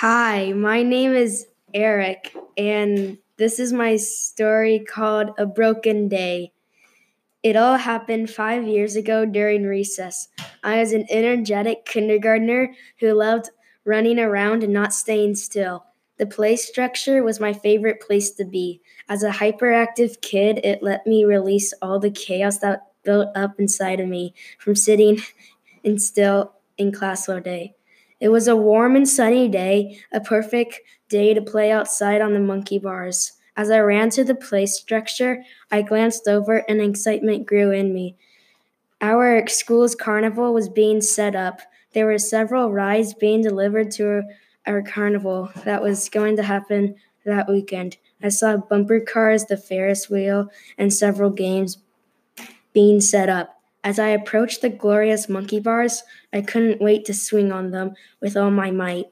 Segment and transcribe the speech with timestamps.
[0.00, 6.52] Hi, my name is Eric, and this is my story called A Broken Day.
[7.42, 10.28] It all happened five years ago during recess.
[10.62, 13.50] I was an energetic kindergartner who loved
[13.84, 15.84] running around and not staying still.
[16.16, 18.80] The play structure was my favorite place to be.
[19.08, 23.98] As a hyperactive kid, it let me release all the chaos that built up inside
[23.98, 25.22] of me from sitting
[25.84, 27.74] and still in class all day.
[28.20, 32.40] It was a warm and sunny day, a perfect day to play outside on the
[32.40, 33.32] monkey bars.
[33.56, 38.16] As I ran to the play structure, I glanced over and excitement grew in me.
[39.00, 41.60] Our school's carnival was being set up.
[41.92, 44.22] There were several rides being delivered to
[44.66, 47.96] our carnival that was going to happen that weekend.
[48.22, 51.78] I saw bumper cars, the Ferris wheel, and several games
[52.72, 53.57] being set up.
[53.84, 58.36] As I approached the glorious monkey bars, I couldn't wait to swing on them with
[58.36, 59.06] all my might.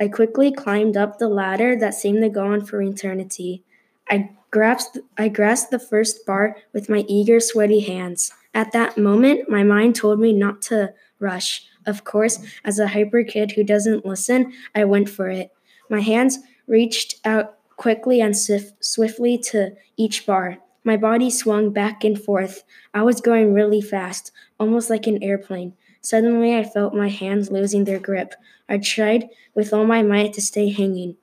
[0.00, 3.64] I quickly climbed up the ladder that seemed to go on for eternity.
[4.08, 8.32] I grasped, I grasped the first bar with my eager, sweaty hands.
[8.52, 11.66] At that moment, my mind told me not to rush.
[11.86, 15.50] Of course, as a hyper kid who doesn't listen, I went for it.
[15.88, 20.58] My hands reached out quickly and swiftly to each bar.
[20.82, 22.64] My body swung back and forth.
[22.94, 25.74] I was going really fast, almost like an airplane.
[26.00, 28.34] Suddenly, I felt my hands losing their grip.
[28.68, 31.16] I tried with all my might to stay hanging.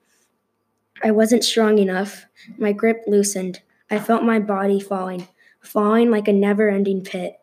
[1.02, 2.26] I wasn't strong enough.
[2.56, 3.62] My grip loosened.
[3.90, 5.26] I felt my body falling,
[5.60, 7.40] falling like a never ending pit.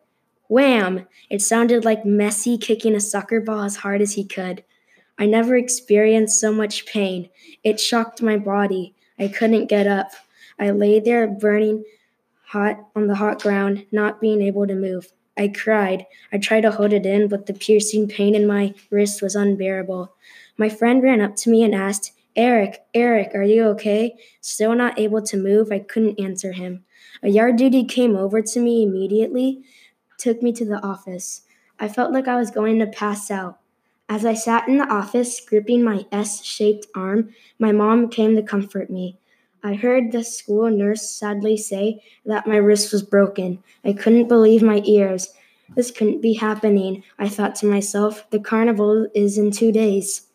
[0.48, 1.06] Wham!
[1.28, 4.64] It sounded like Messi kicking a soccer ball as hard as he could.
[5.18, 7.28] I never experienced so much pain.
[7.64, 8.94] It shocked my body.
[9.18, 10.12] I couldn't get up.
[10.58, 11.84] I lay there burning
[12.46, 15.12] hot on the hot ground, not being able to move.
[15.36, 16.06] I cried.
[16.32, 20.14] I tried to hold it in, but the piercing pain in my wrist was unbearable.
[20.56, 24.14] My friend ran up to me and asked, Eric, Eric, are you okay?
[24.40, 26.84] Still not able to move, I couldn't answer him.
[27.22, 29.62] A yard duty came over to me immediately,
[30.18, 31.42] took me to the office.
[31.78, 33.58] I felt like I was going to pass out.
[34.08, 38.42] As I sat in the office, gripping my S shaped arm, my mom came to
[38.42, 39.18] comfort me.
[39.66, 43.64] I heard the school nurse sadly say that my wrist was broken.
[43.84, 45.34] I couldn't believe my ears.
[45.74, 48.30] This couldn't be happening, I thought to myself.
[48.30, 50.28] The carnival is in two days.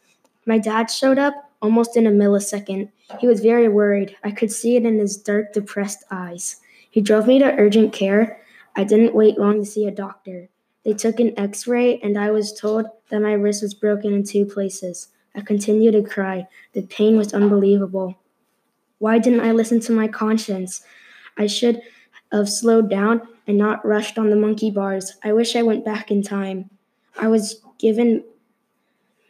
[0.46, 2.90] My dad showed up almost in a millisecond.
[3.22, 4.18] He was very worried.
[4.22, 6.58] I could see it in his dark, depressed eyes.
[6.90, 8.42] He drove me to urgent care.
[8.75, 10.50] I didn't wait long to see a doctor.
[10.84, 14.25] They took an x ray, and I was told that my wrist was broken in
[14.25, 15.08] two places.
[15.34, 16.50] I continued to cry.
[16.74, 18.18] The pain was unbelievable.
[19.01, 20.84] Why didn't I listen to my conscience?
[21.35, 21.81] I should
[22.31, 25.13] have slowed down and not rushed on the monkey bars.
[25.23, 26.69] I wish I went back in time.
[27.17, 28.23] I was given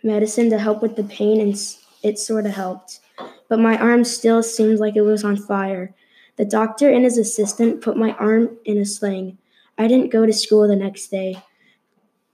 [0.04, 1.56] medicine to help with the pain, and
[2.04, 3.00] it sort of helped.
[3.48, 5.96] But my arm still seemed like it was on fire.
[6.36, 9.38] The doctor and his assistant put my arm in a sling.
[9.78, 11.42] I didn't go to school the next day.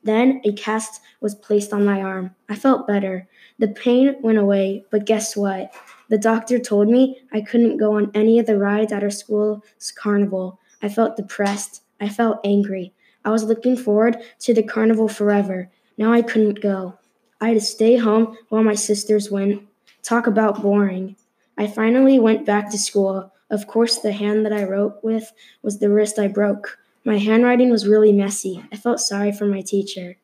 [0.03, 2.35] Then a cast was placed on my arm.
[2.50, 3.28] I felt better.
[3.59, 5.74] The pain went away, but guess what?
[6.09, 9.91] The doctor told me I couldn't go on any of the rides at our school's
[9.97, 10.59] carnival.
[10.81, 11.84] I felt depressed.
[12.00, 12.94] I felt angry.
[13.25, 15.69] I was looking forward to the carnival forever.
[15.97, 16.97] Now I couldn't go.
[17.41, 19.64] I had to stay home while my sisters went.
[20.03, 21.16] Talk about boring.
[21.58, 23.34] I finally went back to school.
[23.50, 25.31] Of course, the hand that I wrote with
[25.62, 26.78] was the wrist I broke.
[27.07, 28.66] My handwriting was really messy.
[28.69, 30.18] I felt sorry for my teacher.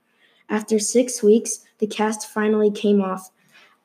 [0.50, 3.32] After six weeks, the cast finally came off.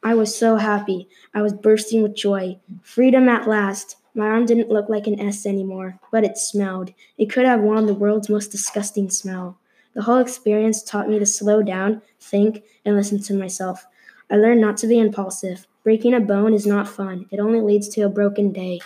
[0.02, 1.08] I was so happy.
[1.32, 2.58] I was bursting with joy.
[2.82, 3.98] Freedom at last.
[4.16, 6.92] My arm didn't look like an S anymore, but it smelled.
[7.16, 9.60] It could have won the world's most disgusting smell.
[9.94, 13.86] The whole experience taught me to slow down, think, and listen to myself.
[14.28, 15.68] I learned not to be impulsive.
[15.84, 18.80] Breaking a bone is not fun, it only leads to a broken day.